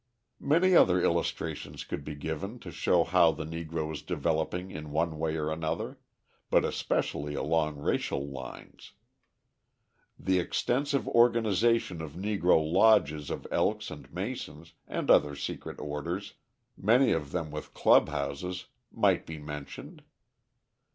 Many 0.39 0.75
other 0.75 0.99
illustrations 0.99 1.83
could 1.83 2.03
be 2.03 2.15
given 2.15 2.57
to 2.61 2.71
show 2.71 3.03
how 3.03 3.29
the 3.31 3.45
Negro 3.45 3.93
is 3.93 4.01
developing 4.01 4.71
in 4.71 4.89
one 4.89 5.19
way 5.19 5.35
or 5.37 5.51
another 5.51 5.99
but 6.49 6.65
especially 6.65 7.35
along 7.35 7.77
racial 7.77 8.27
lines. 8.27 8.93
The 10.17 10.39
extensive 10.39 11.07
organisation 11.07 12.01
of 12.01 12.13
Negro 12.13 12.65
lodges 12.67 13.29
of 13.29 13.45
Elks 13.51 13.91
and 13.91 14.11
Masons 14.11 14.73
and 14.87 15.11
other 15.11 15.35
secret 15.35 15.79
orders, 15.79 16.33
many 16.75 17.11
of 17.11 17.31
them 17.31 17.51
with 17.51 17.75
clubhouses, 17.75 18.65
might 18.91 19.27
be 19.27 19.37
mentioned. 19.37 20.01